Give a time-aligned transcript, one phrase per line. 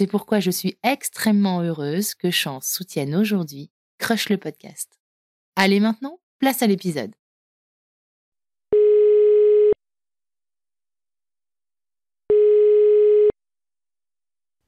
[0.00, 4.98] C'est pourquoi je suis extrêmement heureuse que Chance soutienne aujourd'hui Crush le podcast.
[5.56, 7.10] Allez maintenant, place à l'épisode.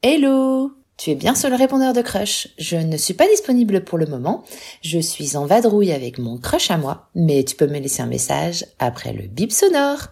[0.03, 2.49] Hello Tu es bien sur le répondeur de Crush.
[2.59, 4.45] Je ne suis pas disponible pour le moment.
[4.83, 8.07] Je suis en vadrouille avec mon crush à moi, mais tu peux me laisser un
[8.07, 10.09] message après le bip sonore.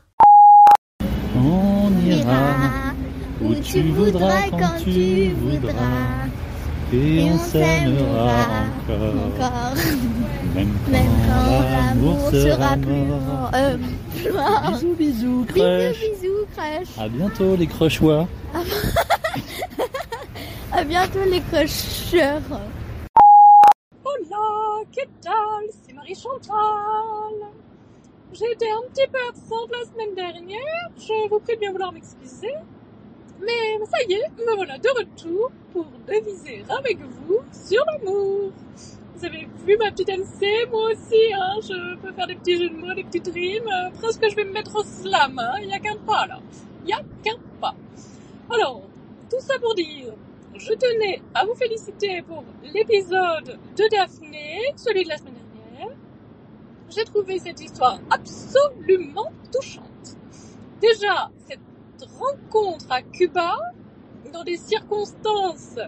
[1.37, 2.90] On ira
[3.43, 6.27] où tu voudras quand tu voudras.
[6.93, 8.35] Et on s'aimera
[8.67, 9.75] encore.
[10.55, 13.51] Même quand l'amour sera mort.
[13.55, 13.77] Euh,
[14.71, 16.01] Bisous, bisous, bisous, crush.
[16.01, 16.99] bisous, crush.
[16.99, 18.27] À bientôt, les cruchois.
[20.73, 22.39] À bientôt les crushers.
[24.05, 25.65] Hola, que tal?
[25.85, 26.55] C'est Marie-Chantal.
[28.33, 31.93] J'ai été un petit peu absente la semaine dernière, je vous prie de bien vouloir
[31.93, 32.55] m'excuser.
[33.41, 38.53] Mais ça y est, me voilà de retour pour deviser avec vous sur l'amour.
[39.17, 42.71] Vous avez vu ma petite MC, moi aussi, hein, je peux faire des petits jeux
[42.71, 45.73] de mots, des petites rimes, euh, presque je vais me mettre au slam, hein, y
[45.73, 46.41] a qu'un pas là.
[46.87, 47.75] Y a qu'un pas.
[48.51, 48.83] Alors,
[49.31, 50.13] tout ça pour dire,
[50.57, 55.97] je tenais à vous féliciter pour l'épisode de Daphné, celui de la semaine dernière.
[56.91, 60.17] J'ai trouvé cette histoire absolument touchante.
[60.81, 61.61] Déjà, cette
[62.05, 63.57] rencontre à Cuba,
[64.33, 65.79] dans des circonstances,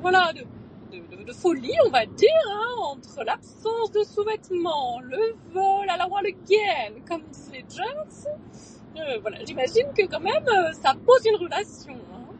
[0.00, 6.08] voilà, de, folie, on va dire, hein, entre l'absence de sous-vêtements, le vol à la
[6.08, 8.34] Walligan, comme disent les Jones.
[8.96, 11.94] Euh, voilà, j'imagine que quand même, euh, ça pose une relation.
[11.94, 12.34] hein.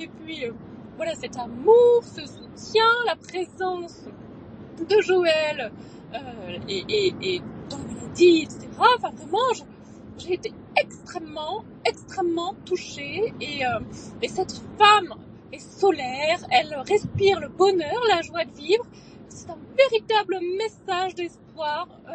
[0.00, 0.52] Et puis, euh,
[0.96, 4.04] voilà, cet amour, ce soutien, la présence
[4.88, 5.72] de Joël
[6.14, 7.78] euh, et, et, et dans
[8.18, 8.68] etc.
[8.78, 9.66] Enfin, vraiment,
[10.18, 13.32] j'ai été extrêmement, extrêmement touchée.
[13.40, 13.80] Et, euh,
[14.22, 15.14] et cette femme
[15.52, 18.84] est solaire, elle respire le bonheur, la joie de vivre.
[19.28, 22.12] C'est un véritable message d'espoir euh,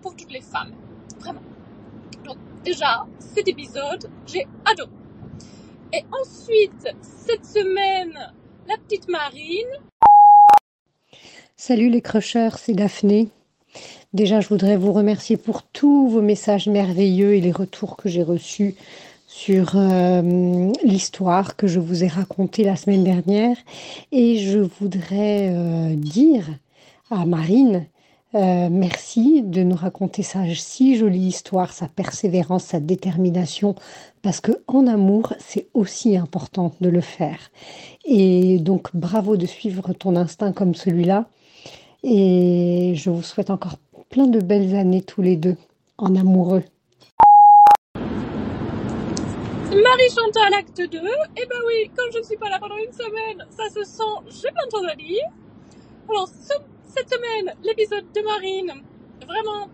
[0.00, 0.72] pour toutes les femmes.
[1.18, 1.42] Vraiment.
[2.24, 4.90] Donc déjà, cet épisode, j'ai adoré.
[5.92, 8.14] Et ensuite, cette semaine,
[8.66, 9.68] la petite Marine,
[11.64, 13.28] Salut les crushers, c'est Daphné.
[14.14, 18.22] Déjà, je voudrais vous remercier pour tous vos messages merveilleux et les retours que j'ai
[18.22, 18.74] reçus
[19.26, 23.56] sur euh, l'histoire que je vous ai racontée la semaine dernière.
[24.12, 26.44] Et je voudrais euh, dire
[27.10, 27.86] à Marine,
[28.34, 33.74] euh, merci de nous raconter sa si jolie histoire, sa persévérance, sa détermination,
[34.20, 37.50] parce que en amour, c'est aussi important de le faire.
[38.04, 41.30] Et donc, bravo de suivre ton instinct comme celui-là.
[42.02, 43.78] Et je vous souhaite encore
[44.12, 45.56] plein de belles années tous les deux
[45.96, 46.62] en amoureux.
[49.70, 50.98] Marie-Chantal, acte 2.
[51.36, 54.02] Eh ben oui, quand je ne suis pas là pendant une semaine, ça se sent,
[54.28, 55.24] j'ai plein de choses à dire.
[56.10, 56.62] Alors, ce-
[56.94, 58.72] cette semaine, l'épisode de Marine,
[59.26, 59.68] vraiment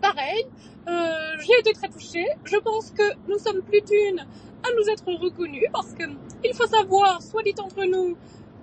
[0.00, 0.46] pareil.
[0.88, 2.24] Euh, j'ai été très touchée.
[2.44, 6.04] Je pense que nous sommes plus d'une à nous être reconnus parce que
[6.44, 8.16] il faut savoir, soit dit entre nous,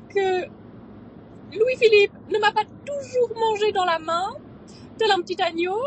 [0.10, 0.46] que
[1.56, 4.30] Louis-Philippe ne m'a pas toujours mangé dans la main,
[4.98, 5.80] tel un petit agneau,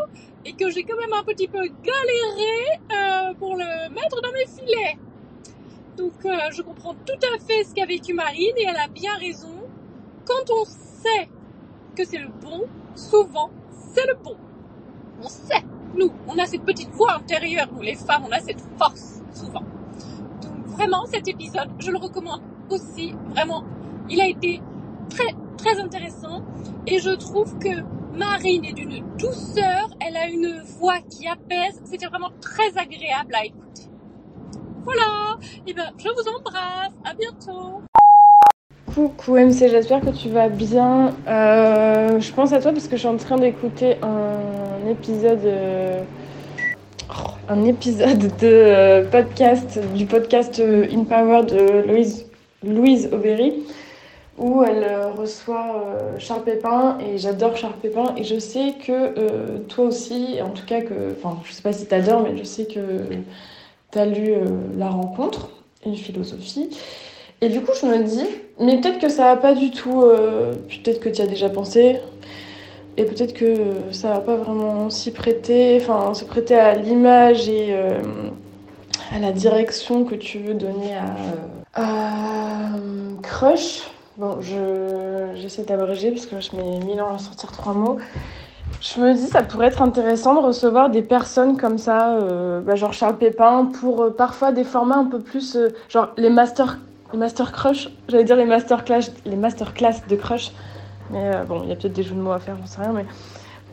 [0.45, 4.45] et que j'ai quand même un petit peu galéré euh, pour le mettre dans mes
[4.45, 4.97] filets.
[5.97, 9.15] Donc euh, je comprends tout à fait ce qu'a vécu Marine et elle a bien
[9.15, 9.53] raison.
[10.25, 11.29] Quand on sait
[11.95, 12.65] que c'est le bon,
[12.95, 13.49] souvent,
[13.93, 14.37] c'est le bon.
[15.21, 15.63] On sait,
[15.95, 19.63] nous, on a cette petite voix intérieure, nous les femmes, on a cette force, souvent.
[20.41, 23.63] Donc vraiment, cet épisode, je le recommande aussi, vraiment.
[24.09, 24.61] Il a été
[25.09, 26.43] très, très intéressant
[26.85, 27.83] et je trouve que
[28.17, 33.45] Marine est d'une douceur, elle a une voix qui apaise, c'était vraiment très agréable à
[33.45, 33.83] écouter.
[34.83, 35.37] Voilà,
[35.67, 37.81] et ben je vous embrasse, à bientôt.
[38.91, 41.13] Coucou MC, j'espère que tu vas bien.
[41.27, 46.01] Euh, je pense à toi parce que je suis en train d'écouter un épisode, euh,
[47.49, 52.25] un épisode de podcast du podcast euh, In Power de Louise,
[52.63, 53.63] Louise Aubéry
[54.37, 58.91] où elle euh, reçoit euh, Charles Pépin et j'adore Charles Pépin et je sais que
[58.91, 62.43] euh, toi aussi, en tout cas que, enfin je sais pas si t'adores mais je
[62.43, 62.79] sais que
[63.91, 64.33] t'as lu
[64.77, 65.49] La Rencontre,
[65.85, 66.69] une philosophie.
[67.39, 68.25] Et du coup, je me dis,
[68.59, 71.97] mais peut-être que ça va pas du tout, peut-être que tu as déjà pensé,
[72.97, 73.55] et peut-être que
[73.91, 77.75] ça va pas vraiment s'y prêter, enfin, se prêter à l'image et
[79.13, 80.97] à la direction que tu veux donner
[81.73, 82.71] à,
[83.21, 83.83] Crush.
[84.17, 87.97] Bon, je, j'essaie d'abréger parce que je mets mille ans à sortir trois mots.
[88.81, 92.73] Je me dis, ça pourrait être intéressant de recevoir des personnes comme ça, euh, bah,
[92.73, 96.79] genre Charles Pépin, pour euh, parfois des formats un peu plus, euh, genre les master,
[97.13, 100.51] les master crush, j'allais dire les master class, les master class de crush,
[101.11, 102.93] mais bon, il y a peut-être des jeux de mots à faire, j'en sais rien,
[102.93, 103.05] mais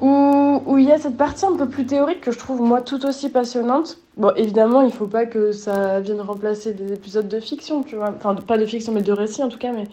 [0.01, 3.07] où il y a cette partie un peu plus théorique que je trouve moi tout
[3.07, 3.97] aussi passionnante.
[4.19, 8.13] Bon, évidemment, il faut pas que ça vienne remplacer des épisodes de fiction, tu vois,
[8.15, 9.85] enfin pas de fiction mais de récit en tout cas, mais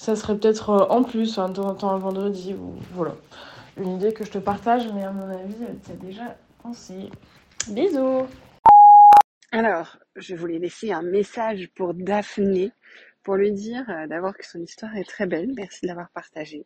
[0.00, 3.14] ça serait peut-être euh, en plus, hein, de temps en temps un vendredi ou voilà
[3.76, 5.54] une idée que je te partage, mais à mon avis,
[5.84, 7.10] tu as déjà pensé.
[7.68, 8.26] Bisous
[9.52, 12.72] Alors, je voulais laisser un message pour Daphné,
[13.22, 16.64] pour lui dire euh, d'abord que son histoire est très belle, merci de l'avoir partagée.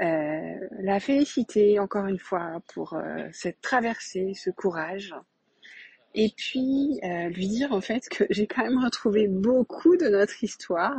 [0.00, 2.96] Euh, la féliciter encore une fois pour
[3.32, 5.12] cette traversée, ce courage.
[6.14, 10.94] Et puis lui dire en fait que j'ai quand même retrouvé beaucoup de notre histoire,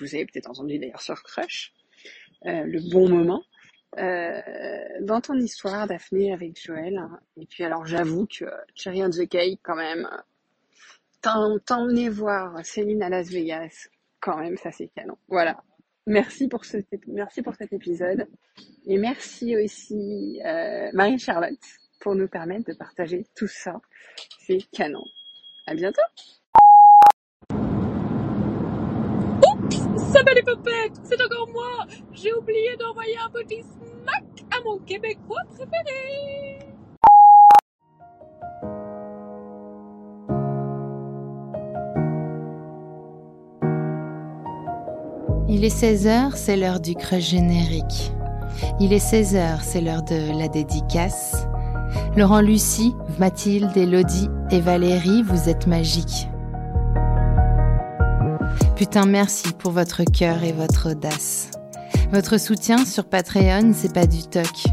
[0.00, 1.72] vous avez peut-être entendu d'ailleurs sur Crush,
[2.46, 3.42] euh, le bon moment,
[3.98, 4.40] euh,
[5.00, 7.00] dans ton histoire, Daphné, avec Joël.
[7.36, 8.44] Et puis alors j'avoue que
[8.74, 10.08] Cherry on the Cake, quand même,
[11.20, 13.88] t'emmener voir Céline à Las Vegas,
[14.20, 15.16] quand même, ça c'est canon.
[15.28, 15.62] Voilà.
[16.06, 18.26] Merci pour, ce, merci pour cet épisode.
[18.86, 21.58] Et merci aussi euh, Marie-Charlotte
[22.00, 23.80] pour nous permettre de partager tout ça.
[24.40, 25.04] C'est canon.
[25.66, 26.02] À bientôt.
[31.02, 31.86] C'est encore moi.
[32.12, 36.58] J'ai oublié d'envoyer un petit smack à mon Québécois préféré.
[45.48, 48.12] Il est 16h, c'est l'heure du crush générique.
[48.78, 51.46] Il est 16h, c'est l'heure de la dédicace.
[52.16, 56.29] Laurent Lucie, Mathilde, Elodie et Valérie, vous êtes magiques.
[58.80, 61.50] Putain, merci pour votre cœur et votre audace.
[62.12, 64.64] Votre soutien sur Patreon, c'est pas du toc.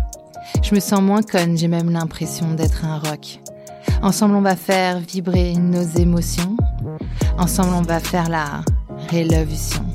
[0.63, 3.41] Je me sens moins conne, j'ai même l'impression d'être un rock.
[4.01, 6.55] Ensemble, on va faire vibrer nos émotions.
[7.37, 8.61] Ensemble, on va faire la
[9.09, 9.85] révolution.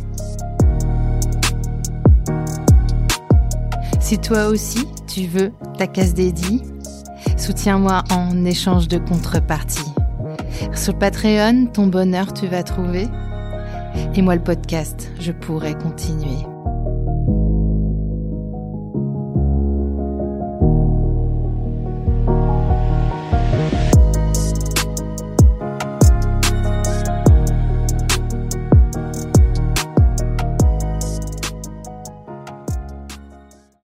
[3.98, 6.60] Si toi aussi, tu veux ta case dédiée,
[7.38, 9.90] soutiens-moi en échange de contrepartie.
[10.74, 13.08] Sur Patreon, ton bonheur tu vas trouver.
[14.14, 16.51] Et moi, le podcast, je pourrai continuer.